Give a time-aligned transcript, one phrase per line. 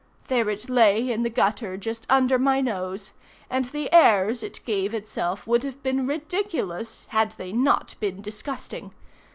[0.29, 3.11] There it lay in the gutter just under my nose,
[3.51, 8.95] and the airs it gave itself would have been ridiculous had they not been disgusting.